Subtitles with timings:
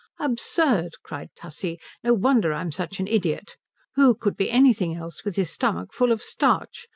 [0.19, 1.79] "Absurd," cried Tussie.
[2.03, 3.55] "No wonder I'm such an idiot.
[3.93, 6.87] Who could be anything else with his stomach full of starch?